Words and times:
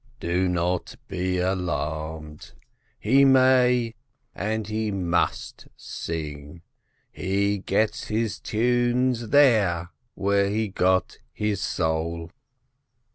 "Do 0.19 0.49
not 0.49 0.95
be 1.07 1.37
alarmed, 1.37 2.53
he 2.99 3.23
may 3.23 3.93
and 4.33 4.65
he 4.65 4.89
must 4.89 5.67
sing. 5.77 6.63
He 7.11 7.59
gets 7.59 8.07
his 8.07 8.39
tunes 8.39 9.29
there 9.29 9.91
where 10.15 10.49
he 10.49 10.69
got 10.69 11.19
his 11.33 11.61
soul." 11.61 12.31